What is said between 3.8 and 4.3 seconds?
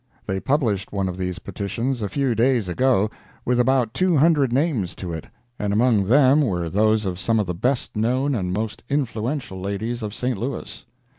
two